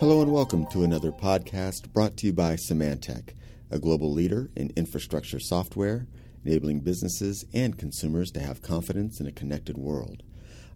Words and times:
Hello 0.00 0.22
and 0.22 0.32
welcome 0.32 0.64
to 0.66 0.84
another 0.84 1.10
podcast 1.10 1.92
brought 1.92 2.16
to 2.18 2.26
you 2.28 2.32
by 2.32 2.54
Symantec, 2.54 3.30
a 3.68 3.80
global 3.80 4.12
leader 4.12 4.48
in 4.54 4.72
infrastructure 4.76 5.40
software, 5.40 6.06
enabling 6.44 6.78
businesses 6.78 7.44
and 7.52 7.76
consumers 7.76 8.30
to 8.30 8.38
have 8.38 8.62
confidence 8.62 9.18
in 9.18 9.26
a 9.26 9.32
connected 9.32 9.76
world. 9.76 10.22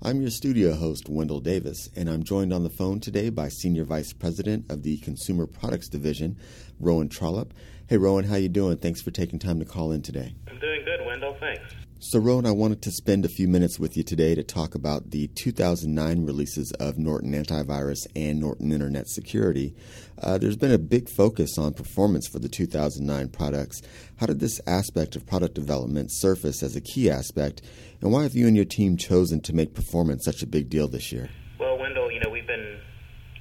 I'm 0.03 0.21
your 0.21 0.31
studio 0.31 0.75
host, 0.75 1.09
Wendell 1.09 1.39
Davis, 1.39 1.89
and 1.95 2.11
I'm 2.11 2.25
joined 2.25 2.53
on 2.53 2.65
the 2.65 2.69
phone 2.69 2.99
today 2.99 3.31
by 3.31 3.47
Senior 3.47 3.85
Vice 3.85 4.13
President 4.13 4.69
of 4.69 4.83
the 4.83 4.99
Consumer 4.99 5.47
Products 5.47 5.89
Division, 5.89 6.37
Rowan 6.81 7.09
Trollope. 7.09 7.55
Hey, 7.87 7.99
Rowan, 7.99 8.25
how 8.25 8.35
you 8.35 8.49
doing? 8.49 8.77
Thanks 8.79 9.03
for 9.03 9.13
taking 9.13 9.39
time 9.39 9.61
to 9.61 9.65
call 9.65 9.93
in 9.93 10.03
today. 10.03 10.35
I'm 10.49 10.59
doing 10.59 10.85
good, 10.85 11.07
Wendell. 11.07 11.37
Thanks. 11.39 11.63
So, 12.05 12.19
Rowan, 12.19 12.47
I 12.47 12.51
wanted 12.51 12.83
to 12.83 12.91
spend 12.91 13.25
a 13.25 13.29
few 13.29 13.47
minutes 13.47 13.79
with 13.79 13.97
you 13.97 14.03
today 14.03 14.35
to 14.35 14.43
talk 14.43 14.75
about 14.75 15.13
the 15.13 15.29
2009 15.37 16.27
releases 16.27 16.73
of 16.73 16.99
Norton 16.99 17.31
Antivirus 17.33 18.09
and 18.17 18.41
Norton 18.41 18.73
Internet 18.73 19.07
Security. 19.07 19.73
Uh, 20.21 20.37
there's 20.37 20.57
been 20.57 20.73
a 20.73 20.79
big 20.79 21.09
focus 21.09 21.57
on 21.57 21.75
performance 21.75 22.27
for 22.27 22.41
the 22.41 22.49
2009 22.49 23.29
products. 23.29 23.83
How 24.17 24.27
did 24.27 24.41
this 24.41 24.61
aspect 24.67 25.15
of 25.15 25.27
product 25.27 25.55
development 25.55 26.11
surface 26.11 26.61
as 26.65 26.75
a 26.75 26.81
key 26.81 27.09
aspect, 27.09 27.63
and 28.01 28.11
why 28.11 28.25
have 28.25 28.35
you 28.35 28.49
and 28.49 28.57
your 28.57 28.65
team 28.65 28.97
chosen 28.97 29.41
to 29.43 29.53
make 29.53 29.73
performance 29.73 30.25
such 30.25 30.43
a 30.43 30.47
big 30.47 30.69
deal 30.69 30.89
this 30.89 31.13
year? 31.13 31.31
Well, 31.61 31.79
Wendell, 31.79 32.11
you 32.11 32.19
know, 32.19 32.31
we've 32.31 32.49
been 32.49 32.81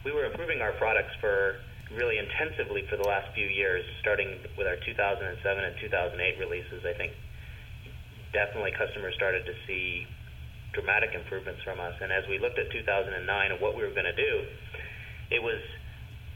we 0.06 0.12
were 0.12 0.26
improving 0.26 0.62
our 0.62 0.74
products 0.74 1.16
for 1.20 1.56
really 1.98 2.20
intensively 2.20 2.86
for 2.88 2.96
the 2.96 3.08
last 3.08 3.34
few 3.34 3.48
years, 3.48 3.84
starting 4.02 4.38
with 4.56 4.68
our 4.68 4.78
2007 4.86 5.64
and 5.64 5.76
2008 5.82 6.38
releases. 6.38 6.86
I 6.86 6.94
think 6.96 7.14
definitely 8.34 8.72
customers 8.76 9.14
started 9.16 9.46
to 9.46 9.54
see 9.68 10.08
dramatic 10.74 11.12
improvements 11.14 11.62
from 11.64 11.80
us. 11.80 11.94
And 12.02 12.12
as 12.12 12.24
we 12.28 12.40
looked 12.40 12.60
at 12.60 12.72
2009 12.72 13.12
and 13.52 13.60
what 13.60 13.76
we 13.76 13.84
were 13.84 13.94
going 13.96 14.08
to 14.08 14.16
do, 14.16 14.34
it 15.32 15.42
was 15.44 15.60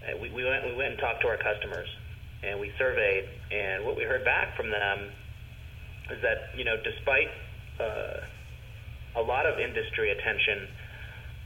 uh, 0.06 0.18
we, 0.22 0.30
we 0.32 0.44
went 0.44 0.64
we 0.66 0.76
went 0.76 0.96
and 0.96 1.00
talked 1.00 1.22
to 1.24 1.28
our 1.28 1.40
customers 1.40 1.88
and 2.44 2.60
we 2.60 2.70
surveyed, 2.78 3.26
and 3.52 3.86
what 3.86 3.98
we 3.98 4.04
heard 4.04 4.24
back 4.24 4.56
from 4.56 4.70
them 4.70 5.10
is 6.12 6.22
that 6.22 6.54
you 6.56 6.64
know 6.64 6.78
despite 6.84 7.32
uh, 7.80 8.22
a 9.20 9.24
lot 9.24 9.46
of 9.48 9.60
industry 9.60 10.12
attention 10.12 10.68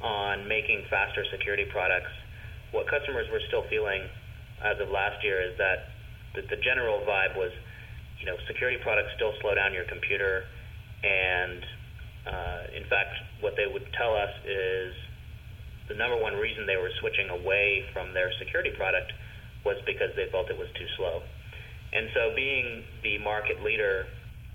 on 0.02 0.48
making 0.48 0.84
faster 0.90 1.24
security 1.32 1.66
products, 1.72 2.12
what 2.72 2.88
customers 2.90 3.28
were 3.32 3.42
still 3.48 3.64
feeling 3.70 4.04
as 4.64 4.80
of 4.80 4.90
last 4.90 5.24
year 5.24 5.40
is 5.42 5.56
that 5.58 5.96
the, 6.36 6.42
the 6.50 6.60
general 6.62 7.00
vibe 7.08 7.36
was 7.38 7.52
you 8.20 8.26
know, 8.26 8.36
security 8.48 8.78
products 8.84 9.10
still 9.16 9.34
slow 9.42 9.56
down 9.56 9.74
your 9.74 9.86
computer, 9.86 10.44
and 11.04 11.64
uh, 12.28 12.62
in 12.76 12.84
fact, 12.92 13.16
what 13.40 13.56
they 13.56 13.66
would 13.66 13.88
tell 13.96 14.16
us 14.16 14.32
is 14.44 14.94
the 15.88 15.96
number 15.96 16.20
one 16.20 16.36
reason 16.36 16.68
they 16.68 16.78
were 16.78 16.92
switching 17.00 17.30
away 17.30 17.84
from 17.94 18.14
their 18.14 18.32
security 18.38 18.72
product 18.78 19.12
was 19.66 19.78
because 19.86 20.12
they 20.16 20.28
felt 20.32 20.50
it 20.50 20.58
was 20.58 20.70
too 20.76 20.88
slow. 20.96 21.22
And 21.92 22.10
so, 22.14 22.36
being 22.36 22.84
the 23.02 23.18
market 23.18 23.64
leader, 23.64 24.06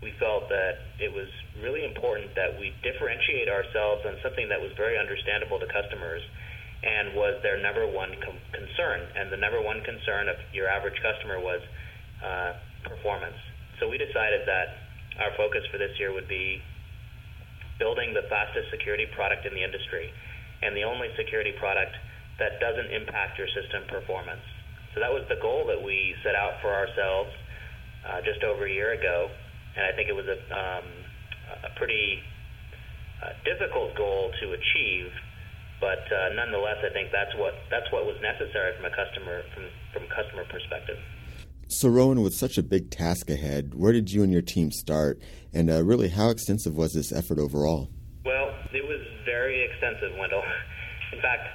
we 0.03 0.13
felt 0.21 0.49
that 0.49 0.85
it 1.01 1.11
was 1.11 1.27
really 1.65 1.85
important 1.85 2.35
that 2.37 2.55
we 2.61 2.71
differentiate 2.85 3.49
ourselves 3.49 4.05
on 4.07 4.21
something 4.23 4.49
that 4.49 4.61
was 4.61 4.71
very 4.77 4.99
understandable 5.01 5.59
to 5.59 5.67
customers 5.67 6.23
and 6.85 7.17
was 7.17 7.41
their 7.43 7.57
number 7.59 7.89
one 7.89 8.13
com- 8.21 8.39
concern. 8.53 9.01
And 9.17 9.33
the 9.33 9.41
number 9.41 9.61
one 9.61 9.81
concern 9.83 10.29
of 10.29 10.37
your 10.53 10.69
average 10.69 11.01
customer 11.01 11.41
was 11.41 11.61
uh, 12.23 12.53
performance. 12.85 13.41
So 13.81 13.89
we 13.89 13.99
decided 13.99 14.47
that 14.47 14.85
our 15.21 15.31
focus 15.37 15.63
for 15.71 15.79
this 15.79 15.95
year 15.99 16.13
would 16.13 16.29
be 16.29 16.63
building 17.79 18.15
the 18.15 18.27
fastest 18.31 18.71
security 18.71 19.07
product 19.15 19.47
in 19.47 19.55
the 19.55 19.63
industry 19.63 20.11
and 20.63 20.77
the 20.77 20.85
only 20.85 21.11
security 21.19 21.53
product 21.59 21.95
that 22.39 22.59
doesn't 22.59 22.91
impact 22.91 23.39
your 23.39 23.49
system 23.55 23.87
performance. 23.91 24.43
So 24.95 25.03
that 25.03 25.11
was 25.11 25.27
the 25.27 25.39
goal 25.43 25.67
that 25.67 25.83
we 25.83 26.15
set 26.23 26.35
out 26.35 26.63
for 26.63 26.71
ourselves 26.71 27.31
uh, 28.07 28.23
just 28.23 28.43
over 28.47 28.67
a 28.67 28.73
year 28.73 28.95
ago, 28.95 29.31
and 29.77 29.87
I 29.87 29.93
think 29.97 30.09
it 30.09 30.15
was 30.15 30.27
a, 30.27 30.39
um, 30.55 30.87
a 31.67 31.71
pretty 31.75 32.23
uh, 33.23 33.35
difficult 33.43 33.97
goal 33.97 34.31
to 34.41 34.47
achieve. 34.55 35.11
But 35.81 36.07
uh, 36.07 36.31
nonetheless, 36.39 36.79
I 36.87 36.95
think 36.95 37.11
that's 37.11 37.35
what 37.35 37.59
that's 37.69 37.91
what 37.91 38.07
was 38.07 38.15
necessary 38.23 38.73
from 38.79 38.87
a 38.87 38.95
customer 38.95 39.43
from 39.53 39.67
from 39.93 40.07
customer 40.09 40.47
perspective. 40.47 40.97
So, 41.69 41.89
Rowan, 41.89 42.21
with 42.21 42.35
such 42.35 42.59
a 42.59 42.63
big 42.63 42.91
task 42.91 43.31
ahead, 43.31 43.73
where 43.75 43.93
did 43.93 44.13
you 44.13 44.23
and 44.23 44.31
your 44.31 44.43
team 44.43 44.71
start? 44.71 45.19
And 45.53 45.71
uh, 45.71 45.83
really, 45.83 46.09
how 46.09 46.29
extensive 46.29 46.77
was 46.77 46.93
this 46.93 47.11
effort 47.11 47.39
overall? 47.39 47.89
Well, 48.25 48.53
it 48.73 48.85
was 48.85 49.01
very 49.25 49.65
extensive, 49.65 50.13
Wendell. 50.19 50.45
In 51.13 51.21
fact, 51.23 51.49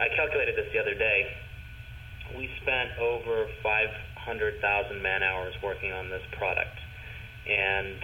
I 0.00 0.08
calculated 0.16 0.56
this 0.56 0.66
the 0.72 0.80
other 0.80 0.94
day. 0.94 1.30
We 2.36 2.50
spent 2.62 2.98
over 2.98 3.46
500,000 3.62 5.02
man 5.02 5.22
hours 5.22 5.54
working 5.62 5.92
on 5.92 6.10
this 6.10 6.22
product. 6.36 6.74
And 7.46 8.02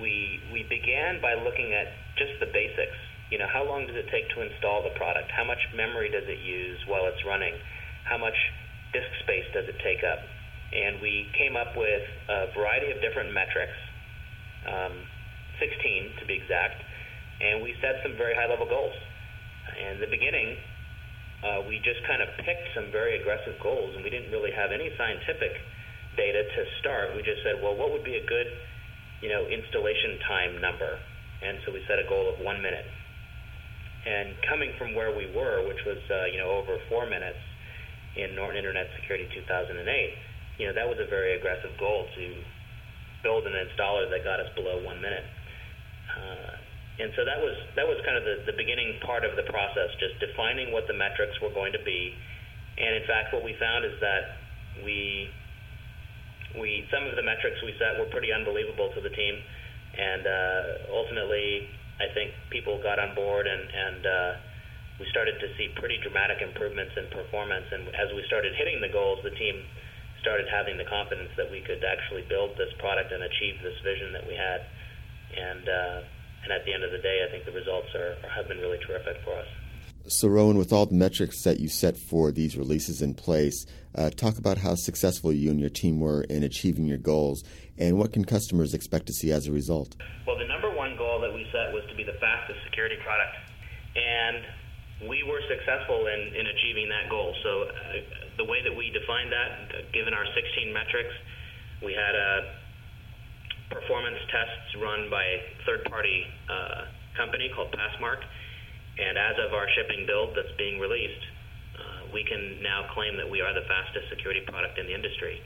we, 0.00 0.40
we 0.52 0.62
began 0.70 1.20
by 1.20 1.34
looking 1.34 1.74
at 1.74 1.92
just 2.16 2.40
the 2.40 2.46
basics. 2.46 2.96
You 3.30 3.38
know, 3.38 3.48
how 3.52 3.64
long 3.64 3.86
does 3.86 3.96
it 3.96 4.08
take 4.08 4.30
to 4.36 4.40
install 4.40 4.82
the 4.82 4.96
product? 4.96 5.30
How 5.36 5.44
much 5.44 5.60
memory 5.76 6.08
does 6.08 6.24
it 6.24 6.38
use 6.40 6.80
while 6.86 7.04
it's 7.06 7.20
running? 7.26 7.52
How 8.08 8.16
much 8.16 8.36
disk 8.92 9.10
space 9.24 9.46
does 9.52 9.68
it 9.68 9.76
take 9.84 10.04
up? 10.04 10.20
And 10.72 11.00
we 11.00 11.28
came 11.36 11.56
up 11.56 11.76
with 11.76 12.04
a 12.28 12.52
variety 12.52 12.92
of 12.92 13.00
different 13.00 13.32
metrics, 13.32 13.78
um, 14.68 14.92
16 15.58 16.20
to 16.20 16.24
be 16.28 16.36
exact, 16.36 16.82
and 17.40 17.62
we 17.62 17.74
set 17.80 18.02
some 18.02 18.16
very 18.16 18.34
high 18.34 18.48
level 18.50 18.66
goals. 18.68 18.94
In 19.78 20.00
the 20.00 20.10
beginning, 20.10 20.56
uh, 21.44 21.62
we 21.68 21.78
just 21.86 22.02
kind 22.04 22.20
of 22.20 22.28
picked 22.42 22.68
some 22.74 22.90
very 22.90 23.20
aggressive 23.20 23.54
goals, 23.62 23.94
and 23.94 24.02
we 24.02 24.10
didn't 24.10 24.30
really 24.34 24.50
have 24.50 24.72
any 24.72 24.90
scientific 24.98 25.54
data 26.18 26.42
to 26.42 26.60
start. 26.82 27.14
We 27.14 27.22
just 27.22 27.40
said, 27.46 27.62
well, 27.62 27.78
what 27.78 27.94
would 27.94 28.02
be 28.02 28.18
a 28.18 28.26
good, 28.26 28.48
you 29.22 29.30
know, 29.30 29.46
installation 29.46 30.18
time 30.26 30.60
number? 30.60 30.98
And 31.40 31.62
so 31.64 31.70
we 31.70 31.80
set 31.86 32.02
a 32.02 32.06
goal 32.10 32.26
of 32.34 32.42
one 32.42 32.58
minute. 32.58 32.86
And 34.06 34.34
coming 34.50 34.74
from 34.78 34.94
where 34.98 35.14
we 35.14 35.30
were, 35.30 35.62
which 35.66 35.78
was, 35.86 36.02
uh, 36.10 36.26
you 36.26 36.38
know, 36.38 36.50
over 36.50 36.78
four 36.90 37.06
minutes, 37.06 37.38
in 38.18 38.34
Norton 38.34 38.58
Internet 38.58 38.90
Security 38.98 39.30
2008, 39.30 39.78
you 40.58 40.66
know, 40.66 40.74
that 40.74 40.90
was 40.90 40.98
a 40.98 41.06
very 41.06 41.38
aggressive 41.38 41.70
goal 41.78 42.06
to 42.18 42.24
build 43.22 43.46
an 43.46 43.54
installer 43.54 44.10
that 44.10 44.26
got 44.26 44.42
us 44.42 44.50
below 44.54 44.82
one 44.82 45.00
minute. 45.00 45.24
Uh, 46.10 46.58
and 46.98 47.14
so 47.14 47.22
that 47.22 47.38
was 47.38 47.54
that 47.78 47.86
was 47.86 47.94
kind 48.02 48.18
of 48.18 48.26
the, 48.26 48.50
the 48.50 48.56
beginning 48.58 48.98
part 49.06 49.22
of 49.22 49.38
the 49.38 49.46
process, 49.46 49.86
just 50.02 50.18
defining 50.18 50.74
what 50.74 50.90
the 50.90 50.96
metrics 50.98 51.38
were 51.38 51.54
going 51.54 51.70
to 51.70 51.82
be. 51.86 52.10
And 52.74 52.98
in 52.98 53.06
fact, 53.06 53.30
what 53.30 53.46
we 53.46 53.54
found 53.58 53.86
is 53.86 53.94
that 54.02 54.34
we 54.82 55.30
we 56.58 56.82
some 56.90 57.06
of 57.06 57.14
the 57.14 57.22
metrics 57.22 57.62
we 57.62 57.74
set 57.78 58.02
were 58.02 58.10
pretty 58.10 58.34
unbelievable 58.34 58.90
to 58.98 59.00
the 59.00 59.14
team, 59.14 59.34
and 59.94 60.26
uh, 60.26 60.62
ultimately, 60.90 61.70
I 62.02 62.10
think 62.14 62.34
people 62.50 62.82
got 62.82 62.98
on 62.98 63.14
board 63.14 63.46
and 63.46 63.62
and 63.62 64.02
uh, 64.02 64.30
we 64.98 65.06
started 65.10 65.38
to 65.40 65.48
see 65.56 65.70
pretty 65.78 65.98
dramatic 66.02 66.42
improvements 66.42 66.92
in 66.98 67.06
performance. 67.14 67.66
And 67.70 67.88
as 67.94 68.10
we 68.14 68.22
started 68.26 68.54
hitting 68.54 68.80
the 68.80 68.90
goals, 68.90 69.22
the 69.22 69.34
team 69.34 69.62
started 70.20 70.46
having 70.50 70.76
the 70.76 70.84
confidence 70.84 71.30
that 71.36 71.50
we 71.50 71.62
could 71.62 71.82
actually 71.86 72.26
build 72.28 72.58
this 72.58 72.74
product 72.78 73.12
and 73.14 73.22
achieve 73.22 73.62
this 73.62 73.78
vision 73.86 74.12
that 74.12 74.26
we 74.26 74.34
had. 74.34 74.66
And 75.38 75.64
uh, 75.68 75.98
and 76.42 76.52
at 76.52 76.64
the 76.64 76.72
end 76.72 76.84
of 76.84 76.90
the 76.90 76.98
day, 76.98 77.26
I 77.26 77.30
think 77.30 77.44
the 77.44 77.52
results 77.52 77.88
are, 77.94 78.16
have 78.30 78.48
been 78.48 78.58
really 78.58 78.78
terrific 78.86 79.18
for 79.24 79.34
us. 79.34 79.46
So, 80.06 80.28
Rowan, 80.28 80.56
with 80.56 80.72
all 80.72 80.86
the 80.86 80.94
metrics 80.94 81.42
that 81.42 81.60
you 81.60 81.68
set 81.68 81.96
for 81.98 82.32
these 82.32 82.56
releases 82.56 83.02
in 83.02 83.12
place, 83.12 83.66
uh, 83.94 84.08
talk 84.08 84.38
about 84.38 84.56
how 84.56 84.74
successful 84.74 85.32
you 85.32 85.50
and 85.50 85.60
your 85.60 85.68
team 85.68 86.00
were 86.00 86.22
in 86.22 86.42
achieving 86.44 86.86
your 86.86 86.96
goals, 86.96 87.44
and 87.76 87.98
what 87.98 88.12
can 88.12 88.24
customers 88.24 88.72
expect 88.72 89.06
to 89.08 89.12
see 89.12 89.32
as 89.32 89.46
a 89.46 89.52
result? 89.52 89.96
Well, 90.26 90.38
the 90.38 90.46
number 90.46 90.74
one 90.74 90.96
goal 90.96 91.20
that 91.20 91.34
we 91.34 91.44
set 91.52 91.74
was 91.74 91.84
to 91.90 91.94
be 91.94 92.04
the 92.04 92.16
fastest 92.20 92.58
security 92.64 92.96
product, 93.04 93.36
and 93.96 94.44
we 95.06 95.22
were 95.22 95.38
successful 95.46 96.10
in, 96.10 96.34
in 96.34 96.46
achieving 96.50 96.90
that 96.90 97.06
goal. 97.06 97.30
So, 97.42 97.70
uh, 97.70 98.18
the 98.38 98.46
way 98.46 98.62
that 98.62 98.74
we 98.74 98.90
defined 98.90 99.30
that, 99.30 99.92
given 99.94 100.14
our 100.14 100.26
16 100.34 100.72
metrics, 100.74 101.14
we 101.82 101.94
had 101.94 102.14
a 102.14 102.58
performance 103.70 104.18
tests 104.30 104.74
run 104.80 105.10
by 105.10 105.22
a 105.22 105.38
third 105.66 105.84
party 105.86 106.26
uh, 106.50 106.90
company 107.14 107.50
called 107.54 107.70
Passmark. 107.74 108.22
And 108.98 109.14
as 109.14 109.38
of 109.38 109.54
our 109.54 109.66
shipping 109.78 110.06
build 110.06 110.34
that's 110.34 110.50
being 110.58 110.82
released, 110.82 111.22
uh, 111.78 112.10
we 112.10 112.26
can 112.26 112.58
now 112.62 112.90
claim 112.94 113.14
that 113.18 113.28
we 113.30 113.38
are 113.38 113.54
the 113.54 113.66
fastest 113.70 114.10
security 114.10 114.42
product 114.46 114.78
in 114.78 114.90
the 114.90 114.94
industry. 114.94 115.38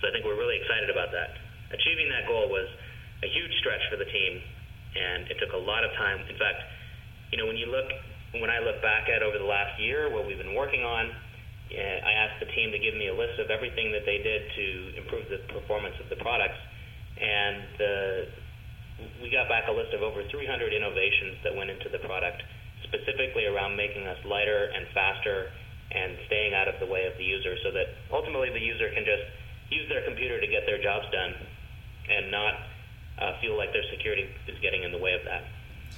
So 0.00 0.08
I 0.08 0.10
think 0.12 0.24
we're 0.24 0.40
really 0.40 0.56
excited 0.56 0.88
about 0.88 1.12
that. 1.12 1.36
Achieving 1.72 2.08
that 2.08 2.24
goal 2.24 2.48
was 2.48 2.68
a 3.20 3.28
huge 3.28 3.52
stretch 3.60 3.84
for 3.92 4.00
the 4.00 4.08
team, 4.08 4.40
and 4.96 5.28
it 5.28 5.36
took 5.40 5.52
a 5.52 5.60
lot 5.60 5.84
of 5.84 5.92
time. 6.00 6.24
In 6.28 6.36
fact, 6.40 6.60
you 7.32 7.36
know, 7.36 7.44
when 7.44 7.56
you 7.56 7.68
look 7.68 7.88
when 8.40 8.50
I 8.50 8.58
look 8.58 8.82
back 8.82 9.06
at 9.08 9.22
over 9.22 9.38
the 9.38 9.46
last 9.46 9.78
year 9.78 10.10
what 10.10 10.26
we've 10.26 10.38
been 10.38 10.54
working 10.54 10.82
on, 10.82 11.10
I 11.74 12.12
asked 12.26 12.38
the 12.38 12.50
team 12.54 12.70
to 12.70 12.78
give 12.78 12.94
me 12.94 13.08
a 13.08 13.16
list 13.16 13.40
of 13.40 13.50
everything 13.50 13.90
that 13.92 14.06
they 14.06 14.18
did 14.22 14.42
to 14.54 14.66
improve 15.00 15.26
the 15.30 15.42
performance 15.50 15.94
of 15.98 16.06
the 16.10 16.20
products, 16.22 16.58
and 17.18 17.56
the, 17.78 17.94
we 19.22 19.30
got 19.30 19.48
back 19.48 19.66
a 19.66 19.74
list 19.74 19.94
of 19.94 20.02
over 20.02 20.22
300 20.28 20.44
innovations 20.72 21.40
that 21.42 21.54
went 21.54 21.70
into 21.70 21.88
the 21.88 22.02
product. 22.06 22.42
specifically 22.84 23.46
around 23.46 23.74
making 23.74 24.06
us 24.06 24.18
lighter 24.28 24.70
and 24.70 24.86
faster 24.94 25.50
and 25.90 26.18
staying 26.26 26.54
out 26.54 26.68
of 26.68 26.76
the 26.80 26.86
way 26.86 27.06
of 27.06 27.16
the 27.18 27.24
user 27.24 27.56
so 27.64 27.72
that 27.72 27.86
ultimately 28.12 28.50
the 28.50 28.60
user 28.60 28.90
can 28.94 29.04
just 29.04 29.24
use 29.70 29.88
their 29.88 30.04
computer 30.04 30.40
to 30.40 30.46
get 30.46 30.66
their 30.66 30.78
jobs 30.82 31.06
done 31.10 31.32
and 32.10 32.30
not 32.30 32.54
uh, 33.18 33.32
feel 33.40 33.56
like 33.56 33.72
their 33.72 33.86
security 33.90 34.28
is 34.46 34.58
getting 34.60 34.82
in 34.82 34.92
the 34.92 34.98
way 34.98 35.14
of 35.14 35.24
that. 35.24 35.42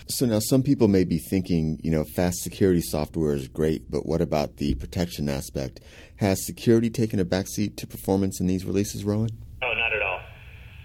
So 0.06 0.23
now 0.23 0.38
some 0.38 0.62
people 0.62 0.87
may 0.87 1.03
be 1.03 1.19
thinking, 1.19 1.82
you 1.82 1.91
know, 1.91 2.05
fast 2.05 2.38
security 2.38 2.81
software 2.81 3.35
is 3.35 3.50
great, 3.50 3.91
but 3.91 4.06
what 4.06 4.23
about 4.23 4.62
the 4.62 4.79
protection 4.79 5.29
aspect? 5.29 5.82
Has 6.23 6.47
security 6.47 6.91
taken 6.91 7.19
a 7.19 7.25
backseat 7.25 7.75
to 7.82 7.91
performance 7.91 8.38
in 8.38 8.47
these 8.47 8.64
releases, 8.64 9.03
Rowan? 9.03 9.35
Oh, 9.67 9.75
not 9.75 9.91
at 9.91 10.03
all. 10.06 10.23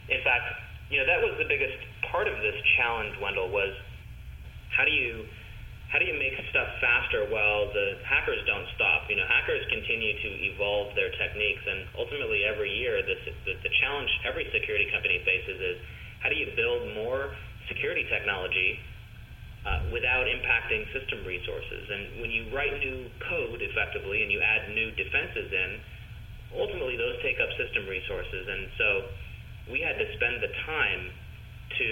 In 0.09 0.17
fact, 0.25 0.41
you 0.89 0.97
know, 0.97 1.05
that 1.05 1.21
was 1.21 1.37
the 1.37 1.45
biggest 1.45 1.77
part 2.09 2.25
of 2.25 2.33
this 2.41 2.57
challenge, 2.81 3.13
Wendell, 3.21 3.53
was 3.53 3.77
how 4.75 4.85
do 4.85 4.91
you 4.91 5.29
how 5.93 5.99
do 5.99 6.07
you 6.07 6.17
make 6.17 6.33
stuff 6.49 6.71
faster 6.79 7.27
while 7.29 7.67
the 7.75 8.01
hackers 8.07 8.41
don't 8.47 8.65
stop? 8.73 9.05
You 9.05 9.21
know, 9.21 9.27
hackers 9.27 9.61
continue 9.69 10.17
to 10.17 10.29
evolve 10.49 10.95
their 10.95 11.11
techniques, 11.21 11.61
and 11.67 11.85
ultimately 11.93 12.41
every 12.47 12.73
year, 12.73 13.03
this, 13.05 13.21
the, 13.45 13.53
the 13.59 13.69
challenge 13.83 14.09
every 14.25 14.49
security 14.49 14.89
company 14.89 15.21
faces 15.21 15.61
is 15.61 15.77
how 16.23 16.33
do 16.33 16.39
you 16.39 16.47
build 16.55 16.95
more 16.95 17.35
security 17.67 18.07
technology 18.09 18.79
uh, 19.65 19.87
without 19.93 20.25
impacting 20.25 20.85
system 20.93 21.25
resources? 21.25 21.83
And 21.89 22.21
when 22.21 22.31
you 22.31 22.49
write 22.53 22.73
new 22.79 23.09
code 23.29 23.61
effectively 23.61 24.23
and 24.23 24.31
you 24.31 24.41
add 24.41 24.69
new 24.73 24.91
defenses 24.97 25.49
in, 25.51 25.69
ultimately 26.57 26.97
those 26.97 27.15
take 27.23 27.39
up 27.39 27.49
system 27.55 27.87
resources, 27.87 28.43
and 28.47 28.67
so 28.77 28.89
we 29.71 29.79
had 29.79 29.95
to 29.95 30.07
spend 30.17 30.41
the 30.41 30.51
time 30.65 31.01
to 31.77 31.89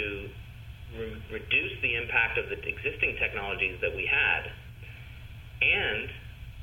re- 0.98 1.22
reduce 1.32 1.76
the 1.82 1.96
impact 1.96 2.38
of 2.38 2.50
the 2.50 2.58
existing 2.58 3.16
technologies 3.22 3.78
that 3.80 3.94
we 3.96 4.10
had 4.10 4.50
and 5.62 6.10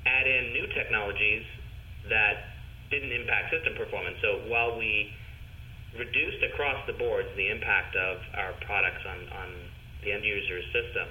add 0.06 0.26
in 0.26 0.52
new 0.52 0.67
technologies 0.75 1.44
that 2.09 2.56
didn't 2.91 3.12
impact 3.12 3.50
system 3.50 3.75
performance. 3.75 4.17
So 4.23 4.47
while 4.47 4.79
we 4.79 5.11
reduced 5.99 6.43
across 6.52 6.79
the 6.87 6.93
boards 6.94 7.29
the 7.37 7.49
impact 7.49 7.97
of 7.97 8.20
our 8.37 8.52
products 8.64 9.02
on, 9.06 9.19
on 9.32 9.49
the 10.06 10.14
end 10.14 10.23
user's 10.23 10.64
system, 10.70 11.11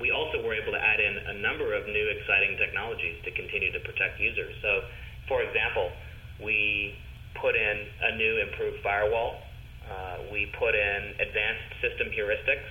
we 0.00 0.08
also 0.08 0.40
were 0.40 0.56
able 0.56 0.72
to 0.72 0.80
add 0.80 0.98
in 0.98 1.36
a 1.36 1.36
number 1.44 1.76
of 1.76 1.84
new 1.84 2.06
exciting 2.16 2.56
technologies 2.56 3.20
to 3.28 3.30
continue 3.36 3.68
to 3.76 3.80
protect 3.84 4.16
users. 4.16 4.56
So, 4.64 4.88
for 5.28 5.44
example, 5.44 5.92
we 6.40 6.96
put 7.36 7.52
in 7.52 7.76
a 8.08 8.16
new 8.16 8.40
improved 8.40 8.80
firewall 8.80 9.36
uh, 9.82 10.30
we 10.30 10.46
put 10.58 10.74
in 10.74 11.00
advanced 11.18 11.68
system 11.82 12.08
heuristics 12.14 12.70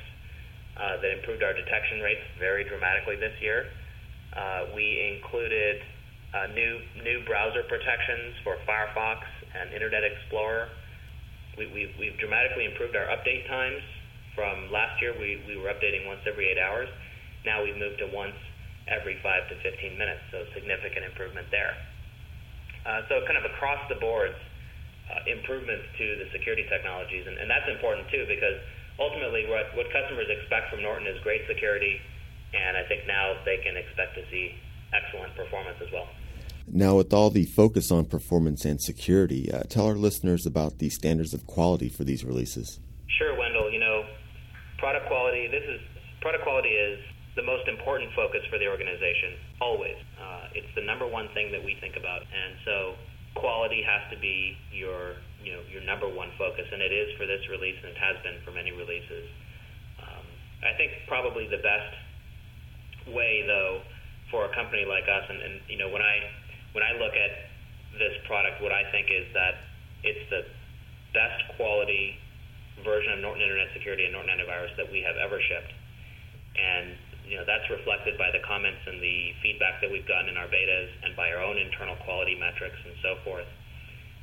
uh, 0.80 1.02
that 1.02 1.12
improved 1.12 1.44
our 1.44 1.54
detection 1.54 2.00
rates 2.00 2.24
very 2.40 2.64
dramatically 2.64 3.20
this 3.20 3.36
year. 3.42 3.68
Uh, 4.32 4.72
we 4.74 5.20
included 5.20 5.84
uh, 6.32 6.48
new 6.56 6.80
new 7.04 7.20
browser 7.28 7.68
protections 7.68 8.40
for 8.48 8.56
Firefox 8.64 9.28
and 9.60 9.76
Internet 9.76 10.08
Explorer. 10.08 10.72
We, 11.60 11.68
we've, 11.68 11.92
we've 12.00 12.18
dramatically 12.18 12.64
improved 12.64 12.96
our 12.96 13.12
update 13.12 13.44
times. 13.52 13.84
From 14.36 14.72
last 14.72 15.02
year, 15.02 15.14
we, 15.18 15.44
we 15.48 15.58
were 15.58 15.68
updating 15.68 16.08
once 16.08 16.22
every 16.26 16.48
eight 16.48 16.58
hours. 16.58 16.88
Now 17.46 17.64
we've 17.64 17.78
moved 17.78 18.00
to 18.00 18.08
once 18.08 18.38
every 18.88 19.20
five 19.22 19.48
to 19.50 19.56
15 19.62 19.98
minutes, 19.98 20.22
so 20.32 20.46
significant 20.54 21.06
improvement 21.06 21.48
there. 21.52 21.76
Uh, 22.86 23.02
so 23.10 23.22
kind 23.28 23.38
of 23.38 23.46
across 23.46 23.80
the 23.90 24.00
boards, 24.00 24.38
uh, 25.12 25.22
improvements 25.30 25.86
to 25.98 26.06
the 26.18 26.28
security 26.32 26.66
technologies. 26.70 27.28
And, 27.28 27.38
and 27.38 27.50
that's 27.50 27.68
important 27.70 28.10
too 28.10 28.26
because 28.26 28.58
ultimately 28.98 29.46
what, 29.50 29.70
what 29.76 29.92
customers 29.92 30.28
expect 30.30 30.72
from 30.72 30.82
Norton 30.82 31.08
is 31.08 31.20
great 31.22 31.42
security, 31.48 32.00
and 32.54 32.78
I 32.78 32.84
think 32.88 33.06
now 33.08 33.38
they 33.46 33.58
can 33.64 33.78
expect 33.78 34.16
to 34.16 34.24
see 34.32 34.56
excellent 34.94 35.36
performance 35.36 35.78
as 35.82 35.92
well. 35.92 36.08
Now, 36.68 36.96
with 36.96 37.12
all 37.12 37.30
the 37.30 37.46
focus 37.46 37.92
on 37.92 38.06
performance 38.06 38.66
and 38.66 38.80
security, 38.80 39.52
uh, 39.52 39.64
tell 39.64 39.88
our 39.88 39.96
listeners 39.96 40.46
about 40.46 40.78
the 40.78 40.90
standards 40.90 41.34
of 41.34 41.46
quality 41.48 41.90
for 41.90 42.04
these 42.04 42.24
releases. 42.24 42.80
Sure, 43.18 43.38
Wendell. 43.38 43.72
You 43.72 43.80
know, 43.80 44.06
product 44.82 45.06
quality. 45.06 45.46
This 45.48 45.64
is 45.64 45.80
product 46.26 46.44
quality 46.44 46.74
is 46.74 46.98
the 47.38 47.46
most 47.46 47.70
important 47.70 48.12
focus 48.18 48.42
for 48.50 48.58
the 48.58 48.68
organization. 48.68 49.38
Always, 49.62 49.96
uh, 50.18 50.58
it's 50.58 50.68
the 50.76 50.82
number 50.82 51.06
one 51.06 51.30
thing 51.38 51.54
that 51.54 51.64
we 51.64 51.78
think 51.80 51.96
about, 51.96 52.26
and 52.26 52.58
so 52.66 52.76
quality 53.38 53.86
has 53.86 54.04
to 54.12 54.18
be 54.20 54.58
your 54.74 55.22
you 55.40 55.54
know 55.54 55.62
your 55.70 55.86
number 55.86 56.10
one 56.10 56.34
focus, 56.36 56.66
and 56.66 56.82
it 56.82 56.92
is 56.92 57.14
for 57.16 57.30
this 57.30 57.46
release, 57.48 57.78
and 57.86 57.94
it 57.94 58.02
has 58.02 58.18
been 58.26 58.42
for 58.44 58.52
many 58.52 58.74
releases. 58.74 59.30
Um, 60.02 60.26
I 60.66 60.74
think 60.76 60.92
probably 61.08 61.46
the 61.48 61.62
best 61.62 61.94
way 63.14 63.46
though 63.46 63.86
for 64.34 64.50
a 64.50 64.52
company 64.58 64.84
like 64.84 65.06
us, 65.06 65.24
and, 65.30 65.40
and 65.40 65.54
you 65.70 65.78
know 65.78 65.94
when 65.94 66.02
I 66.02 66.26
when 66.74 66.84
I 66.84 66.98
look 66.98 67.14
at 67.14 67.54
this 68.02 68.18
product, 68.26 68.60
what 68.66 68.74
I 68.74 68.90
think 68.90 69.14
is 69.14 69.30
that 69.38 69.62
it's 70.02 70.26
the 70.34 70.42
best 71.14 71.38
quality 71.56 72.18
version 72.84 73.14
of 73.14 73.20
Norton 73.20 73.42
Internet 73.42 73.74
Security 73.74 74.06
and 74.06 74.14
Norton 74.14 74.34
Antivirus 74.34 74.76
that 74.78 74.90
we 74.92 75.02
have 75.02 75.18
ever 75.18 75.40
shipped, 75.40 75.74
and 76.58 76.98
you 77.32 77.38
know, 77.38 77.48
that's 77.48 77.64
reflected 77.72 78.18
by 78.18 78.28
the 78.34 78.44
comments 78.44 78.84
and 78.86 79.00
the 79.00 79.32
feedback 79.40 79.80
that 79.80 79.88
we've 79.88 80.08
gotten 80.08 80.28
in 80.28 80.36
our 80.36 80.52
betas 80.52 80.92
and 81.06 81.16
by 81.16 81.32
our 81.32 81.40
own 81.40 81.56
internal 81.58 81.96
quality 82.04 82.36
metrics 82.36 82.76
and 82.84 82.92
so 83.00 83.16
forth. 83.24 83.48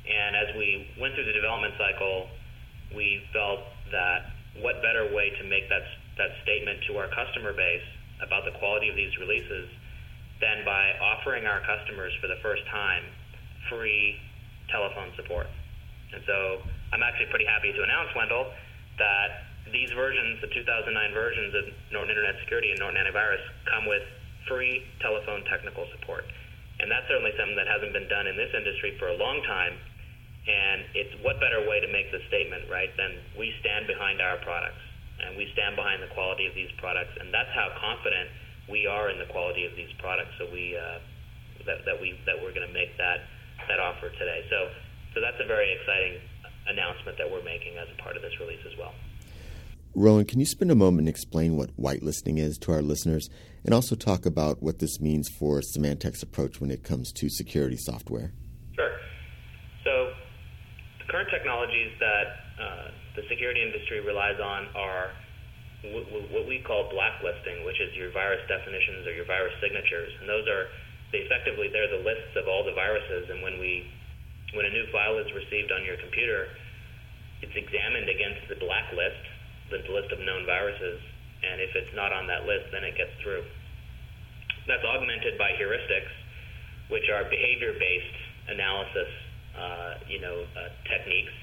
And 0.05 0.35
as 0.35 0.53
we 0.53 0.85
went 1.01 1.15
through 1.15 1.25
the 1.25 1.33
development 1.33 1.73
cycle, 1.81 2.29
we 2.93 3.25
felt 3.33 3.65
that 3.89 4.29
what 4.61 4.81
better 4.85 5.09
way 5.09 5.33
to 5.41 5.43
make 5.49 5.69
that, 5.69 5.85
that 6.17 6.37
statement 6.43 6.85
to 6.85 6.97
our 6.97 7.09
customer 7.09 7.53
base 7.53 7.85
about 8.21 8.45
the 8.45 8.53
quality 8.59 8.89
of 8.89 8.95
these 8.95 9.15
releases 9.17 9.69
than 10.41 10.63
by 10.65 10.93
offering 11.01 11.45
our 11.45 11.61
customers 11.65 12.13
for 12.21 12.27
the 12.27 12.37
first 12.41 12.61
time 12.69 13.03
free 13.69 14.21
telephone 14.71 15.11
support. 15.15 15.47
And 16.13 16.21
so 16.25 16.61
I'm 16.91 17.03
actually 17.03 17.29
pretty 17.29 17.45
happy 17.45 17.73
to 17.73 17.81
announce, 17.83 18.09
Wendell, 18.15 18.49
that 18.97 19.49
these 19.71 19.89
versions, 19.93 20.41
the 20.41 20.49
2009 20.49 20.89
versions 21.13 21.53
of 21.53 21.63
Norton 21.93 22.09
Internet 22.09 22.41
Security 22.41 22.71
and 22.71 22.79
Norton 22.79 22.97
Antivirus, 22.97 23.43
come 23.69 23.85
with 23.85 24.03
free 24.47 24.81
telephone 24.99 25.45
technical 25.45 25.85
support. 25.93 26.25
And 26.79 26.89
that's 26.89 27.05
certainly 27.11 27.35
something 27.37 27.59
that 27.59 27.67
hasn't 27.67 27.93
been 27.93 28.07
done 28.07 28.25
in 28.25 28.35
this 28.39 28.49
industry 28.55 28.97
for 28.97 29.11
a 29.13 29.17
long 29.17 29.43
time. 29.45 29.77
And 30.49 30.87
it's 30.95 31.13
what 31.21 31.37
better 31.37 31.61
way 31.69 31.77
to 31.83 31.89
make 31.91 32.09
the 32.09 32.23
statement, 32.31 32.65
right, 32.71 32.89
than 32.97 33.19
we 33.37 33.53
stand 33.61 33.85
behind 33.85 34.23
our 34.23 34.41
products 34.41 34.81
and 35.19 35.35
we 35.35 35.47
stand 35.53 35.75
behind 35.75 36.01
the 36.01 36.11
quality 36.15 36.47
of 36.47 36.55
these 36.55 36.71
products. 36.79 37.11
And 37.19 37.33
that's 37.33 37.51
how 37.51 37.71
confident 37.79 38.31
we 38.71 38.87
are 38.87 39.09
in 39.09 39.19
the 39.19 39.27
quality 39.27 39.65
of 39.65 39.75
these 39.75 39.91
products. 39.99 40.31
So 40.39 40.47
we, 40.51 40.77
uh, 40.77 41.03
that, 41.67 41.83
that, 41.85 41.99
we, 41.99 42.15
that 42.25 42.39
we're 42.39 42.55
going 42.55 42.67
to 42.67 42.73
make 42.73 42.95
that, 42.97 43.27
that 43.67 43.79
offer 43.79 44.09
today. 44.15 44.47
So, 44.49 44.71
so 45.13 45.17
that's 45.19 45.39
a 45.43 45.47
very 45.47 45.75
exciting 45.75 46.23
announcement 46.69 47.17
that 47.17 47.29
we're 47.29 47.43
making 47.43 47.77
as 47.77 47.87
a 47.91 48.01
part 48.01 48.15
of 48.15 48.21
this 48.21 48.33
release 48.39 48.61
as 48.65 48.77
well. 48.77 48.93
Rowan, 49.95 50.25
can 50.25 50.39
you 50.39 50.45
spend 50.45 50.69
a 50.71 50.75
moment 50.75 51.01
and 51.01 51.09
explain 51.09 51.57
what 51.57 51.75
whitelisting 51.75 52.37
is 52.37 52.57
to 52.59 52.71
our 52.71 52.81
listeners 52.81 53.27
and 53.65 53.73
also 53.73 53.95
talk 53.95 54.25
about 54.25 54.61
what 54.61 54.79
this 54.79 55.01
means 55.01 55.27
for 55.27 55.61
Symantec's 55.61 56.21
approach 56.21 56.61
when 56.61 56.69
it 56.69 56.83
comes 56.83 57.11
to 57.13 57.27
security 57.29 57.75
software? 57.75 58.31
Sure. 58.75 58.93
So, 59.83 60.13
the 60.99 61.11
current 61.11 61.29
technologies 61.33 61.91
that 61.99 62.27
uh, 62.61 62.91
the 63.15 63.23
security 63.29 63.63
industry 63.65 63.99
relies 64.05 64.39
on 64.39 64.67
are 64.75 65.11
w- 65.83 66.05
w- 66.05 66.27
what 66.31 66.47
we 66.47 66.61
call 66.61 66.87
blacklisting, 66.93 67.65
which 67.65 67.81
is 67.81 67.89
your 67.97 68.11
virus 68.11 68.45
definitions 68.47 69.07
or 69.07 69.13
your 69.17 69.25
virus 69.25 69.53
signatures. 69.59 70.13
And 70.21 70.29
those 70.29 70.47
are 70.47 70.69
they 71.11 71.25
effectively 71.25 71.73
they're 71.73 71.89
the 71.89 72.05
lists 72.05 72.37
of 72.37 72.47
all 72.47 72.63
the 72.63 72.77
viruses. 72.77 73.29
And 73.33 73.41
when 73.41 73.57
we 73.57 73.89
when 74.53 74.65
a 74.65 74.73
new 74.73 74.85
file 74.91 75.17
is 75.17 75.29
received 75.33 75.71
on 75.71 75.85
your 75.85 75.97
computer, 75.97 76.49
it's 77.41 77.55
examined 77.55 78.09
against 78.09 78.49
the 78.49 78.55
blacklist 78.55 79.23
the 79.69 79.85
list 79.93 80.11
of 80.11 80.19
known 80.25 80.45
viruses, 80.45 80.99
and 81.45 81.61
if 81.61 81.75
it's 81.77 81.93
not 81.93 82.11
on 82.11 82.25
that 82.27 82.45
list, 82.45 82.73
then 82.73 82.83
it 82.83 82.97
gets 82.97 83.13
through. 83.21 83.45
That's 84.67 84.83
augmented 84.83 85.37
by 85.37 85.53
heuristics, 85.53 86.09
which 86.89 87.05
are 87.09 87.23
behavior-based 87.29 88.17
analysis, 88.49 89.11
uh, 89.53 89.93
you 90.09 90.19
know, 90.21 90.45
uh, 90.57 90.69
techniques, 90.89 91.33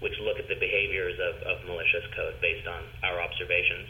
which 0.00 0.12
look 0.20 0.38
at 0.38 0.48
the 0.48 0.60
behaviors 0.60 1.16
of, 1.16 1.34
of 1.48 1.64
malicious 1.64 2.04
code 2.12 2.36
based 2.40 2.68
on 2.68 2.84
our 3.04 3.20
observations. 3.20 3.88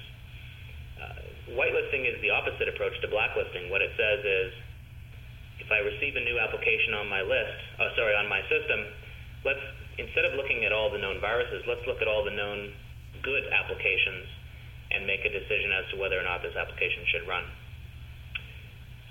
Uh, 1.03 1.59
whitelisting 1.59 2.07
is 2.07 2.21
the 2.23 2.31
opposite 2.31 2.69
approach 2.71 2.95
to 3.03 3.09
blacklisting. 3.09 3.71
What 3.71 3.83
it 3.83 3.91
says 3.99 4.23
is, 4.23 4.51
I 5.73 5.81
receive 5.81 6.17
a 6.17 6.25
new 6.25 6.39
application 6.39 6.95
on 6.95 7.09
my 7.09 7.23
list, 7.25 7.57
oh, 7.81 7.89
sorry, 7.97 8.15
on 8.15 8.29
my 8.29 8.41
system, 8.49 8.87
let's 9.45 9.65
instead 9.99 10.25
of 10.25 10.37
looking 10.39 10.65
at 10.65 10.73
all 10.73 10.89
the 10.89 11.01
known 11.01 11.21
viruses, 11.21 11.65
let's 11.69 11.85
look 11.85 12.01
at 12.01 12.09
all 12.09 12.25
the 12.25 12.33
known 12.33 12.73
good 13.21 13.45
applications 13.53 14.25
and 14.93 15.09
make 15.09 15.25
a 15.25 15.33
decision 15.33 15.73
as 15.73 15.85
to 15.93 16.01
whether 16.01 16.17
or 16.17 16.25
not 16.25 16.41
this 16.41 16.57
application 16.57 17.05
should 17.13 17.25
run. 17.29 17.45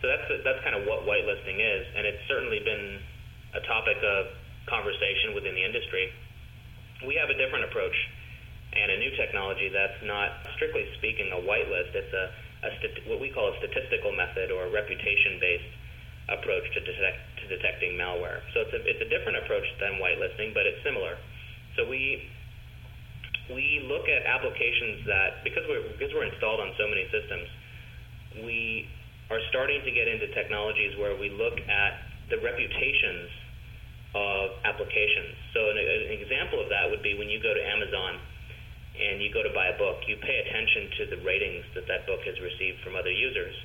So 0.01 0.09
that's 0.09 0.25
that's 0.41 0.61
kind 0.65 0.73
of 0.73 0.89
what 0.89 1.05
whitelisting 1.05 1.61
is, 1.61 1.83
and 1.93 2.05
it's 2.09 2.21
certainly 2.25 2.61
been 2.61 3.01
a 3.53 3.61
topic 3.69 3.97
of 4.01 4.33
conversation 4.65 5.33
within 5.37 5.53
the 5.53 5.65
industry. 5.65 6.09
We 7.05 7.17
have 7.17 7.29
a 7.29 7.37
different 7.37 7.65
approach 7.65 7.97
and 8.71 8.87
a 8.93 8.97
new 8.97 9.11
technology 9.17 9.69
that's 9.69 9.99
not 10.05 10.31
strictly 10.55 10.87
speaking 10.97 11.29
a 11.33 11.41
whitelist. 11.41 11.93
It's 11.93 12.13
a 12.13 12.25
a 12.61 12.69
what 13.09 13.19
we 13.19 13.33
call 13.33 13.49
a 13.49 13.57
statistical 13.57 14.13
method 14.13 14.53
or 14.53 14.69
a 14.69 14.71
reputation-based 14.71 15.71
approach 16.29 16.65
to, 16.73 16.79
detect, 16.85 17.19
to 17.41 17.45
detecting 17.49 17.97
malware. 17.97 18.45
So 18.53 18.61
it's 18.61 18.73
a, 18.73 18.81
it's 18.85 19.01
a 19.01 19.09
different 19.09 19.41
approach 19.41 19.65
than 19.81 19.97
whitelisting, 19.97 20.53
but 20.53 20.65
it's 20.69 20.81
similar. 20.83 21.17
So 21.77 21.87
we 21.87 22.29
we 23.49 23.83
look 23.83 24.07
at 24.07 24.23
applications 24.23 25.03
that 25.07 25.43
because 25.43 25.65
we're 25.67 25.83
because 25.97 26.13
we're 26.13 26.29
installed 26.29 26.61
on 26.61 26.71
so 26.77 26.87
many 26.87 27.03
systems, 27.11 27.47
we 28.45 28.87
are 29.31 29.41
starting 29.49 29.81
to 29.83 29.91
get 29.91 30.07
into 30.07 30.27
technologies 30.35 30.95
where 30.99 31.15
we 31.15 31.31
look 31.31 31.57
at 31.57 31.91
the 32.29 32.39
reputations 32.39 33.27
of 34.15 34.59
applications. 34.67 35.35
So 35.55 35.59
an, 35.71 35.77
an 35.79 36.15
example 36.19 36.59
of 36.59 36.67
that 36.71 36.91
would 36.91 37.03
be 37.03 37.15
when 37.15 37.31
you 37.31 37.39
go 37.39 37.51
to 37.51 37.63
Amazon 37.63 38.19
and 38.91 39.23
you 39.23 39.31
go 39.31 39.39
to 39.39 39.51
buy 39.55 39.71
a 39.71 39.77
book, 39.79 40.03
you 40.07 40.19
pay 40.19 40.37
attention 40.43 40.91
to 40.99 41.01
the 41.15 41.19
ratings 41.23 41.63
that 41.75 41.87
that 41.87 42.03
book 42.07 42.19
has 42.27 42.35
received 42.43 42.83
from 42.83 42.99
other 42.99 43.11
users. 43.11 43.55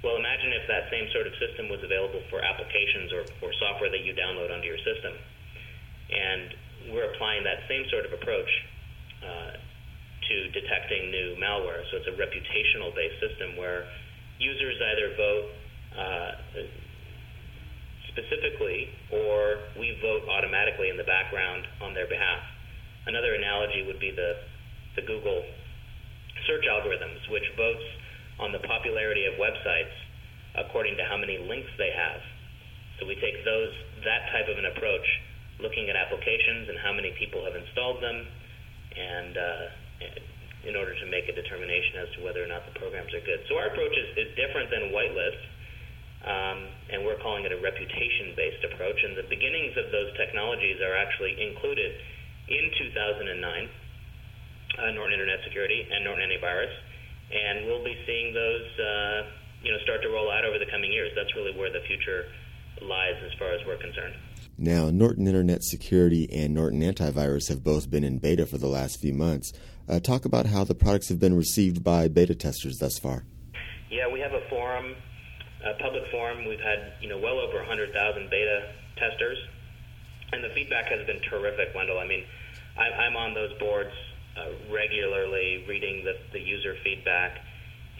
Well, 0.00 0.16
imagine 0.16 0.56
if 0.56 0.64
that 0.68 0.88
same 0.88 1.12
sort 1.12 1.28
of 1.28 1.36
system 1.36 1.68
was 1.68 1.84
available 1.84 2.24
for 2.32 2.40
applications 2.40 3.12
or, 3.12 3.22
or 3.44 3.52
software 3.60 3.92
that 3.92 4.00
you 4.00 4.16
download 4.16 4.48
onto 4.48 4.64
your 4.64 4.80
system. 4.80 5.12
And 6.08 6.56
we're 6.88 7.12
applying 7.12 7.44
that 7.44 7.68
same 7.68 7.84
sort 7.92 8.08
of 8.08 8.12
approach 8.16 8.48
uh, 9.20 9.60
to 9.60 10.36
detecting 10.56 11.12
new 11.12 11.36
malware. 11.36 11.84
So 11.92 12.00
it's 12.00 12.08
a 12.08 12.16
reputational 12.16 12.96
based 12.96 13.20
system 13.20 13.60
where 13.60 13.84
users 14.40 14.80
either 14.80 15.12
vote 15.20 15.46
uh, 15.92 16.32
specifically 18.08 18.88
or 19.12 19.68
we 19.78 20.00
vote 20.00 20.24
automatically 20.32 20.88
in 20.88 20.96
the 20.96 21.04
background 21.04 21.68
on 21.84 21.92
their 21.92 22.08
behalf. 22.08 22.40
Another 23.06 23.34
analogy 23.34 23.84
would 23.86 24.00
be 24.00 24.10
the, 24.10 24.40
the 24.96 25.02
Google 25.02 25.44
search 26.46 26.64
algorithms, 26.64 27.20
which 27.28 27.44
votes 27.56 27.84
on 28.40 28.52
the 28.52 28.62
popularity 28.64 29.28
of 29.28 29.36
websites 29.36 29.92
according 30.56 30.96
to 30.96 31.04
how 31.06 31.16
many 31.16 31.38
links 31.38 31.70
they 31.78 31.92
have. 31.94 32.20
So 32.98 33.06
we 33.06 33.14
take 33.20 33.44
those 33.44 33.72
that 34.04 34.32
type 34.32 34.48
of 34.48 34.56
an 34.58 34.66
approach, 34.72 35.06
looking 35.60 35.88
at 35.88 35.96
applications 35.96 36.68
and 36.68 36.76
how 36.80 36.92
many 36.92 37.12
people 37.20 37.44
have 37.44 37.54
installed 37.54 38.02
them, 38.02 38.26
and 38.96 39.32
uh, 39.36 39.64
in 40.64 40.76
order 40.76 40.92
to 40.92 41.06
make 41.08 41.28
a 41.28 41.34
determination 41.36 42.04
as 42.04 42.08
to 42.16 42.24
whether 42.24 42.44
or 42.44 42.48
not 42.48 42.64
the 42.68 42.74
programs 42.76 43.12
are 43.16 43.24
good. 43.24 43.40
So 43.48 43.56
our 43.56 43.72
approach 43.72 43.96
is, 43.96 44.08
is 44.16 44.28
different 44.36 44.68
than 44.68 44.92
whitelist, 44.92 45.40
um, 46.20 46.58
and 46.92 46.98
we're 47.04 47.20
calling 47.24 47.48
it 47.48 47.52
a 47.52 47.60
reputation-based 47.60 48.62
approach. 48.72 49.00
And 49.00 49.16
the 49.16 49.24
beginnings 49.32 49.72
of 49.80 49.88
those 49.88 50.12
technologies 50.20 50.76
are 50.84 50.96
actually 50.96 51.40
included 51.40 51.96
in 52.52 52.64
2009, 52.92 53.40
uh, 53.40 54.90
Norton 54.92 55.16
Internet 55.16 55.40
Security 55.48 55.88
and 55.88 56.04
Norton 56.04 56.28
Antivirus, 56.28 56.72
and 57.30 57.66
we'll 57.66 57.84
be 57.84 57.96
seeing 58.06 58.34
those, 58.34 58.66
uh, 58.78 59.26
you 59.62 59.72
know, 59.72 59.78
start 59.84 60.02
to 60.02 60.08
roll 60.08 60.30
out 60.30 60.44
over 60.44 60.58
the 60.58 60.70
coming 60.70 60.92
years. 60.92 61.10
That's 61.14 61.34
really 61.36 61.56
where 61.56 61.70
the 61.72 61.80
future 61.86 62.26
lies 62.82 63.14
as 63.24 63.32
far 63.38 63.52
as 63.52 63.60
we're 63.66 63.76
concerned. 63.76 64.14
Now, 64.58 64.90
Norton 64.90 65.26
Internet 65.26 65.64
Security 65.64 66.28
and 66.32 66.54
Norton 66.54 66.80
Antivirus 66.80 67.48
have 67.48 67.64
both 67.64 67.90
been 67.90 68.04
in 68.04 68.18
beta 68.18 68.46
for 68.46 68.58
the 68.58 68.66
last 68.66 69.00
few 69.00 69.14
months. 69.14 69.52
Uh, 69.88 70.00
talk 70.00 70.24
about 70.24 70.46
how 70.46 70.64
the 70.64 70.74
products 70.74 71.08
have 71.08 71.18
been 71.18 71.36
received 71.36 71.82
by 71.82 72.08
beta 72.08 72.34
testers 72.34 72.78
thus 72.78 72.98
far. 72.98 73.24
Yeah, 73.90 74.10
we 74.12 74.20
have 74.20 74.32
a 74.32 74.42
forum, 74.48 74.94
a 75.64 75.74
public 75.82 76.04
forum. 76.10 76.46
We've 76.46 76.60
had 76.60 76.92
you 77.00 77.08
know 77.08 77.18
well 77.18 77.38
over 77.38 77.56
100,000 77.56 78.30
beta 78.30 78.72
testers, 78.96 79.38
and 80.32 80.44
the 80.44 80.50
feedback 80.54 80.86
has 80.86 81.06
been 81.06 81.20
terrific, 81.20 81.74
Wendell. 81.74 81.98
I 81.98 82.06
mean, 82.06 82.24
I, 82.78 82.90
I'm 83.02 83.16
on 83.16 83.34
those 83.34 83.52
boards 83.58 83.92
regularly, 84.70 85.64
reading 85.68 86.04
the, 86.04 86.14
the 86.32 86.40
user 86.40 86.76
feedback, 86.84 87.38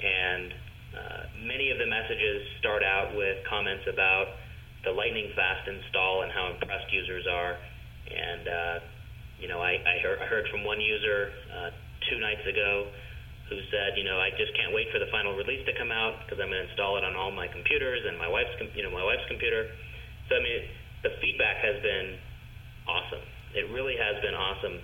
and 0.02 0.52
uh, 0.94 1.22
many 1.46 1.70
of 1.70 1.78
the 1.78 1.86
messages 1.86 2.42
start 2.58 2.82
out 2.82 3.14
with 3.16 3.38
comments 3.48 3.84
about 3.86 4.26
the 4.84 4.90
lightning 4.90 5.30
fast 5.36 5.68
install 5.68 6.22
and 6.22 6.32
how 6.32 6.50
impressed 6.50 6.92
users 6.92 7.26
are. 7.26 7.56
And 8.10 8.48
uh, 8.48 8.78
you 9.40 9.48
know, 9.48 9.60
I, 9.60 9.80
I, 9.80 9.96
heard, 10.04 10.18
I 10.20 10.26
heard 10.28 10.46
from 10.52 10.64
one 10.64 10.80
user 10.80 11.32
uh, 11.48 11.70
two 12.12 12.20
nights 12.20 12.44
ago 12.44 12.92
who 13.48 13.58
said, 13.72 13.98
you 13.98 14.04
know, 14.04 14.20
I 14.20 14.30
just 14.36 14.54
can't 14.54 14.70
wait 14.70 14.92
for 14.92 15.00
the 15.00 15.10
final 15.10 15.34
release 15.34 15.64
to 15.66 15.74
come 15.74 15.90
out 15.90 16.22
because 16.22 16.38
I'm 16.38 16.52
going 16.52 16.62
to 16.62 16.68
install 16.70 17.00
it 17.00 17.04
on 17.04 17.16
all 17.16 17.34
my 17.34 17.48
computers 17.50 18.04
and 18.06 18.14
my 18.14 18.28
wife's, 18.28 18.54
you 18.76 18.84
know, 18.84 18.92
my 18.94 19.02
wife's 19.02 19.26
computer. 19.26 19.66
So 20.28 20.38
I 20.38 20.40
mean, 20.44 20.62
the 21.02 21.10
feedback 21.18 21.58
has 21.64 21.82
been 21.82 22.20
awesome. 22.86 23.24
It 23.56 23.66
really 23.74 23.98
has 23.98 24.22
been 24.22 24.36
awesome, 24.36 24.78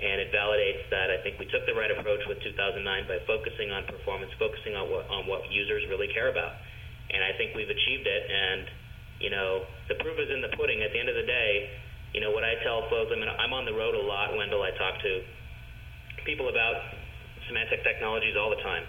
and 0.00 0.20
it 0.20 0.32
validates 0.32 0.88
that 0.88 1.12
I 1.12 1.20
think 1.20 1.36
we 1.36 1.46
took 1.52 1.68
the 1.68 1.76
right 1.76 1.92
approach 1.92 2.24
with 2.24 2.40
2009 2.40 2.80
by 3.08 3.18
focusing 3.28 3.70
on 3.70 3.84
performance, 3.84 4.32
focusing 4.40 4.72
on 4.76 4.88
what 4.88 5.04
on 5.12 5.28
what 5.28 5.44
users 5.52 5.84
really 5.92 6.08
care 6.16 6.32
about, 6.32 6.56
and 7.12 7.20
I 7.20 7.36
think 7.36 7.52
we've 7.52 7.70
achieved 7.70 8.06
it. 8.08 8.22
And 8.28 8.66
you 9.20 9.30
know, 9.30 9.68
the 9.86 9.94
proof 10.02 10.18
is 10.18 10.32
in 10.32 10.42
the 10.42 10.50
pudding. 10.58 10.82
At 10.82 10.90
the 10.90 10.98
end 10.98 11.08
of 11.08 11.14
the 11.14 11.28
day, 11.28 11.70
you 12.12 12.20
know, 12.20 12.34
what 12.34 12.44
I 12.44 12.58
tell 12.66 12.84
folks, 12.90 13.14
I 13.14 13.16
mean, 13.16 13.28
I'm 13.28 13.52
on 13.52 13.64
the 13.64 13.72
road 13.72 13.94
a 13.94 14.04
lot, 14.04 14.34
Wendell. 14.34 14.60
I 14.60 14.74
talk 14.76 14.98
to 15.00 15.12
people 16.26 16.48
about 16.48 16.76
Symantec 17.46 17.86
technologies 17.86 18.34
all 18.36 18.50
the 18.50 18.60
time. 18.60 18.84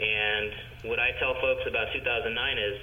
And 0.00 0.90
what 0.90 0.98
I 0.98 1.14
tell 1.18 1.34
folks 1.40 1.62
about 1.66 1.90
2009 1.94 2.34
is 2.58 2.76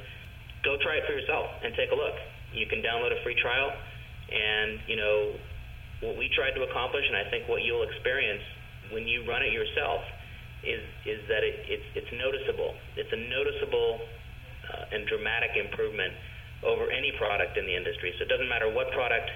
go 0.63 0.77
try 0.81 0.99
it 0.99 1.05
for 1.05 1.13
yourself 1.13 1.47
and 1.63 1.75
take 1.75 1.91
a 1.91 1.97
look. 1.97 2.15
You 2.53 2.65
can 2.67 2.81
download 2.81 3.11
a 3.11 3.19
free 3.23 3.35
trial. 3.35 3.71
And, 4.31 4.79
you 4.87 4.95
know, 4.95 5.35
what 6.01 6.17
we 6.17 6.29
tried 6.33 6.57
to 6.57 6.63
accomplish, 6.65 7.05
and 7.07 7.17
I 7.17 7.29
think 7.29 7.47
what 7.47 7.63
you'll 7.63 7.85
experience 7.85 8.41
when 8.91 9.07
you 9.07 9.23
run 9.25 9.41
it 9.41 9.53
yourself, 9.53 10.01
is, 10.61 10.81
is 11.05 11.21
that 11.25 11.41
it, 11.41 11.65
it's, 11.65 11.87
it's 11.95 12.11
noticeable. 12.13 12.75
It's 12.93 13.09
a 13.09 13.21
noticeable 13.31 14.01
uh, 14.69 14.93
and 14.93 15.07
dramatic 15.07 15.57
improvement 15.57 16.13
over 16.61 16.91
any 16.93 17.11
product 17.17 17.57
in 17.57 17.65
the 17.65 17.73
industry. 17.73 18.13
So 18.17 18.25
it 18.25 18.29
doesn't 18.29 18.49
matter 18.49 18.69
what 18.69 18.93
product 18.93 19.29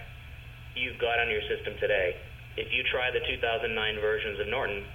you've 0.77 1.01
got 1.01 1.17
on 1.17 1.31
your 1.31 1.41
system 1.49 1.73
today. 1.81 2.13
If 2.57 2.69
you 2.71 2.85
try 2.93 3.09
the 3.09 3.25
2009 3.25 3.73
versions 3.99 4.39
of 4.39 4.47
Norton, 4.47 4.85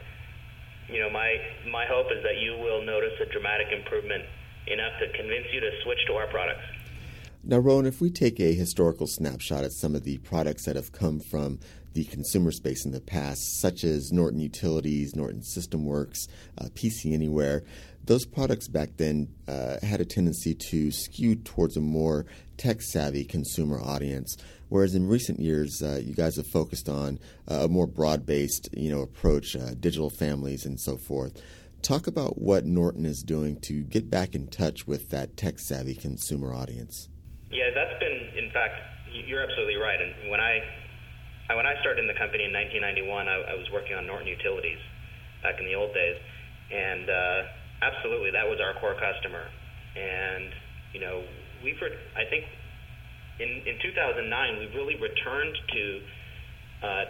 you 0.89 0.99
know 0.99 1.11
my 1.11 1.39
my 1.71 1.87
hope 1.87 2.11
is 2.11 2.23
that 2.27 2.43
you 2.43 2.59
will 2.59 2.83
notice 2.83 3.15
a 3.23 3.27
dramatic 3.31 3.71
improvement 3.71 4.25
enough 4.67 4.99
to 4.99 5.07
convince 5.15 5.47
you 5.53 5.61
to 5.61 5.71
switch 5.85 6.03
to 6.09 6.15
our 6.15 6.27
products. 6.29 6.67
Now, 7.43 7.59
Rowan, 7.59 7.87
if 7.87 8.03
we 8.03 8.11
take 8.11 8.39
a 8.39 8.53
historical 8.53 9.07
snapshot 9.07 9.65
at 9.65 9.73
some 9.73 9.95
of 9.95 10.05
the 10.05 10.19
products 10.19 10.67
that 10.67 10.77
have 10.77 10.93
come 10.93 11.21
from 11.21 11.59
the 11.95 12.05
consumer 12.05 12.53
space 12.53 12.85
in 12.85 12.93
the 12.93 13.01
past, 13.01 13.59
such 13.59 13.83
as 13.83 14.13
Norton 14.13 14.41
Utilities, 14.41 15.17
Norton 15.17 15.43
System 15.43 15.87
Works, 15.87 16.29
uh, 16.59 16.67
PC 16.75 17.15
Anywhere, 17.15 17.63
those 18.05 18.27
products 18.27 18.69
back 18.69 18.91
then 18.99 19.29
uh, 19.49 19.77
had 19.83 20.03
a 20.03 20.05
tendency 20.05 20.55
to 20.55 20.91
skew 20.91 21.35
towards 21.35 21.77
a 21.77 21.81
more 21.81 22.27
tech 22.59 22.83
savvy 22.83 23.25
consumer 23.25 23.81
audience. 23.81 24.37
Whereas 24.69 24.95
in 24.95 25.09
recent 25.09 25.41
years, 25.41 25.83
uh, 25.83 26.01
you 26.03 26.15
guys 26.15 26.37
have 26.37 26.47
focused 26.47 26.89
on 26.89 27.19
uh, 27.51 27.65
a 27.65 27.69
more 27.69 27.87
broad 27.87 28.27
based 28.27 28.69
you 28.73 28.91
know, 28.91 29.01
approach, 29.01 29.57
uh, 29.57 29.75
digital 29.81 30.11
families, 30.11 30.67
and 30.67 30.79
so 30.79 30.97
forth. 30.97 31.41
Talk 31.83 32.07
about 32.07 32.41
what 32.41 32.67
Norton 32.67 33.07
is 33.07 33.23
doing 33.23 33.59
to 33.63 33.83
get 33.83 34.11
back 34.11 34.35
in 34.35 34.47
touch 34.47 34.87
with 34.87 35.09
that 35.09 35.39
tech 35.39 35.59
savvy 35.59 35.95
consumer 35.95 36.53
audience. 36.53 37.09
Yeah, 37.51 37.75
that's 37.75 37.99
been, 37.99 38.31
in 38.39 38.49
fact, 38.55 38.79
you're 39.11 39.43
absolutely 39.43 39.75
right. 39.75 39.99
And 39.99 40.31
when 40.31 40.39
I 40.39 40.63
when 41.51 41.67
I 41.67 41.75
started 41.83 41.99
in 41.99 42.07
the 42.07 42.15
company 42.15 42.47
in 42.47 42.55
1991, 42.55 43.27
I, 43.27 43.43
I 43.51 43.55
was 43.59 43.67
working 43.75 43.99
on 43.99 44.07
Norton 44.07 44.31
Utilities 44.31 44.79
back 45.43 45.59
in 45.59 45.67
the 45.67 45.75
old 45.75 45.91
days, 45.91 46.15
and 46.71 47.11
uh, 47.11 47.39
absolutely, 47.83 48.31
that 48.31 48.47
was 48.47 48.63
our 48.63 48.79
core 48.79 48.95
customer. 48.95 49.51
And 49.99 50.55
you 50.95 51.03
know, 51.03 51.27
we've 51.67 51.75
I 52.15 52.23
think 52.31 52.47
in 53.43 53.67
in 53.67 53.83
2009 53.83 54.31
we 54.63 54.71
really 54.79 54.95
returned 55.03 55.59
to 55.75 55.85
uh, 56.87 57.05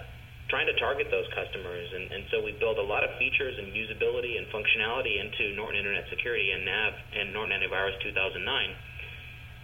trying 0.48 0.72
to 0.72 0.76
target 0.80 1.12
those 1.12 1.28
customers, 1.36 1.84
and, 1.92 2.08
and 2.16 2.24
so 2.32 2.40
we 2.40 2.56
built 2.56 2.80
a 2.80 2.88
lot 2.88 3.04
of 3.04 3.12
features 3.20 3.60
and 3.60 3.76
usability 3.76 4.40
and 4.40 4.48
functionality 4.48 5.20
into 5.20 5.52
Norton 5.52 5.76
Internet 5.76 6.08
Security 6.08 6.56
and 6.56 6.64
Nav 6.64 6.96
and 7.12 7.36
Norton 7.36 7.52
Antivirus 7.60 7.92
2009 8.00 8.40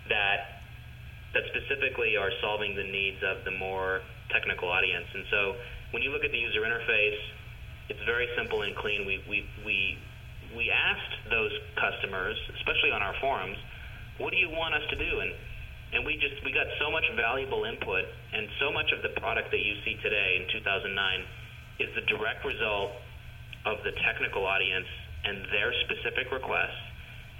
that 0.08 0.55
that 1.36 1.44
specifically 1.52 2.16
are 2.16 2.32
solving 2.40 2.72
the 2.72 2.88
needs 2.88 3.20
of 3.20 3.44
the 3.44 3.52
more 3.52 4.00
technical 4.32 4.72
audience. 4.72 5.04
And 5.12 5.24
so 5.28 5.40
when 5.92 6.00
you 6.00 6.08
look 6.08 6.24
at 6.24 6.32
the 6.32 6.40
user 6.40 6.64
interface, 6.64 7.20
it's 7.92 8.00
very 8.08 8.24
simple 8.40 8.64
and 8.64 8.72
clean. 8.74 9.04
We 9.04 9.20
we 9.28 9.44
we 9.60 10.00
we 10.56 10.72
asked 10.72 11.28
those 11.28 11.52
customers, 11.76 12.40
especially 12.56 12.90
on 12.90 13.04
our 13.04 13.14
forums, 13.20 13.60
what 14.16 14.32
do 14.32 14.40
you 14.40 14.48
want 14.48 14.72
us 14.74 14.82
to 14.88 14.96
do? 14.96 15.20
And 15.20 15.32
and 15.92 16.00
we 16.08 16.16
just 16.16 16.40
we 16.40 16.56
got 16.56 16.66
so 16.80 16.90
much 16.90 17.04
valuable 17.14 17.68
input, 17.68 18.08
and 18.32 18.48
so 18.58 18.72
much 18.72 18.90
of 18.96 19.04
the 19.04 19.12
product 19.20 19.52
that 19.52 19.60
you 19.60 19.76
see 19.84 20.00
today 20.00 20.40
in 20.40 20.48
2009 20.56 20.88
is 21.84 21.92
the 21.94 22.04
direct 22.08 22.48
result 22.48 22.96
of 23.68 23.76
the 23.84 23.92
technical 24.08 24.48
audience 24.48 24.88
and 25.28 25.44
their 25.52 25.70
specific 25.84 26.32
requests 26.32 26.80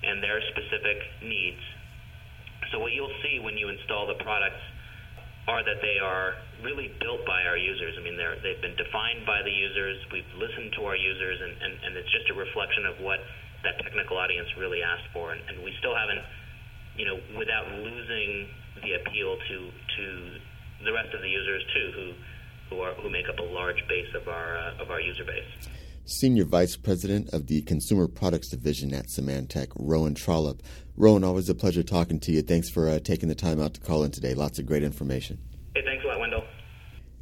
and 0.04 0.22
their 0.22 0.44
specific 0.52 1.00
needs. 1.24 1.64
So 2.73 2.78
what 2.78 2.92
you'll 2.92 3.14
see 3.23 3.38
when 3.38 3.56
you 3.56 3.68
install 3.68 4.06
the 4.06 4.18
products 4.23 4.62
are 5.46 5.62
that 5.62 5.78
they 5.78 5.99
are 6.02 6.35
really 6.62 6.90
built 6.99 7.23
by 7.26 7.46
our 7.46 7.56
users. 7.56 7.94
I 7.99 8.02
mean, 8.02 8.16
they're, 8.16 8.35
they've 8.42 8.61
been 8.61 8.75
defined 8.75 9.25
by 9.26 9.42
the 9.42 9.50
users. 9.50 10.02
We've 10.11 10.26
listened 10.35 10.75
to 10.78 10.87
our 10.87 10.96
users, 10.96 11.38
and, 11.38 11.54
and, 11.62 11.73
and 11.87 11.90
it's 11.96 12.11
just 12.11 12.26
a 12.30 12.35
reflection 12.35 12.87
of 12.87 12.99
what 12.99 13.23
that 13.62 13.78
technical 13.82 14.18
audience 14.18 14.49
really 14.58 14.82
asked 14.82 15.06
for, 15.12 15.32
and, 15.32 15.40
and 15.49 15.62
we 15.62 15.73
still 15.78 15.94
haven't, 15.94 16.23
you 16.99 17.06
know, 17.06 17.18
without 17.38 17.70
losing 17.78 18.49
the 18.82 18.92
appeal 18.99 19.38
to 19.49 19.56
to 19.70 20.04
the 20.85 20.92
rest 20.92 21.14
of 21.14 21.23
the 21.23 21.28
users 21.30 21.62
too, 21.73 21.88
who 21.94 22.06
who 22.68 22.82
are 22.82 22.94
who 22.94 23.08
make 23.08 23.28
up 23.28 23.38
a 23.38 23.42
large 23.42 23.80
base 23.88 24.12
of 24.14 24.28
our 24.28 24.58
uh, 24.58 24.82
of 24.82 24.90
our 24.90 25.00
user 25.00 25.25
base. 25.25 25.70
Senior 26.08 26.44
Vice 26.44 26.76
President 26.76 27.28
of 27.30 27.48
the 27.48 27.62
Consumer 27.62 28.06
Products 28.06 28.48
Division 28.48 28.94
at 28.94 29.08
Symantec, 29.08 29.72
Rowan 29.75 30.14
Trollope. 30.14 30.62
Rowan, 30.96 31.25
always 31.25 31.48
a 31.48 31.54
pleasure 31.54 31.82
talking 31.82 32.20
to 32.20 32.30
you. 32.30 32.42
Thanks 32.42 32.70
for 32.70 32.88
uh, 32.88 33.00
taking 33.00 33.28
the 33.28 33.34
time 33.34 33.60
out 33.60 33.75
to 33.75 33.80
call 33.80 34.04
in 34.04 34.12
today. 34.12 34.32
Lots 34.32 34.60
of 34.60 34.66
great 34.66 34.84
information. 34.84 35.40
Hey, 35.75 35.82
thanks 35.84 36.04
a 36.04 36.06
lot, 36.06 36.20
Wendell. 36.20 36.44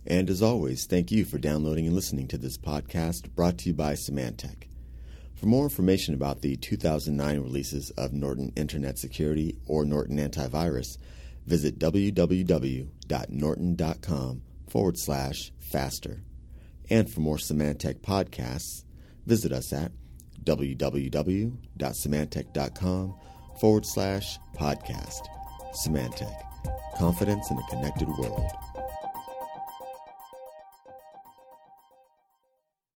And 0.06 0.28
as 0.28 0.42
always, 0.42 0.84
thank 0.84 1.10
you 1.10 1.24
for 1.24 1.38
downloading 1.38 1.86
and 1.86 1.94
listening 1.94 2.28
to 2.28 2.36
this 2.36 2.58
podcast 2.58 3.34
brought 3.34 3.56
to 3.58 3.70
you 3.70 3.74
by 3.74 3.94
Symantec. 3.94 4.64
For 5.34 5.46
more 5.46 5.64
information 5.64 6.12
about 6.12 6.42
the 6.42 6.56
2009 6.56 7.40
releases 7.40 7.88
of 7.92 8.12
Norton 8.12 8.52
Internet 8.54 8.98
Security 8.98 9.56
or 9.66 9.86
Norton 9.86 10.18
Antivirus, 10.18 10.98
visit 11.46 11.78
www.norton.com 11.78 14.42
forward 14.68 14.98
slash 14.98 15.52
faster. 15.58 16.20
And 16.90 17.08
for 17.10 17.20
more 17.20 17.36
Symantec 17.36 18.00
podcasts, 18.00 18.84
visit 19.26 19.52
us 19.52 19.72
at 19.72 19.92
www.symantec.com 20.44 23.14
forward 23.60 23.86
slash 23.86 24.38
podcast. 24.56 25.20
Symantec, 25.74 26.34
confidence 26.96 27.50
in 27.50 27.58
a 27.58 27.66
connected 27.70 28.08
world. 28.08 28.50